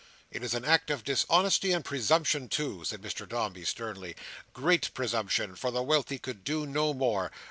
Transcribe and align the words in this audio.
It 0.31 0.41
is 0.41 0.55
an 0.55 0.65
act 0.65 0.89
of 0.89 1.03
dishonesty 1.03 1.71
and 1.73 1.85
presumption, 1.85 2.49
too," 2.49 2.83
said 2.85 3.03
Mr 3.03 3.29
Dombey, 3.29 3.63
sternly; 3.63 4.15
"great 4.51 4.89
presumption; 4.95 5.55
for 5.55 5.69
the 5.69 5.83
wealthy 5.83 6.17
could 6.17 6.43
do 6.43 6.65
no 6.65 6.91
more. 6.95 7.29